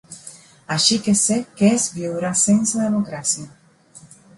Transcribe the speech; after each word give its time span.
Així 0.75 0.97
que 1.09 1.15
sé 1.25 1.37
què 1.61 1.71
és 1.75 1.87
viure 2.01 2.35
sense 2.47 2.85
democràcia. 2.87 3.51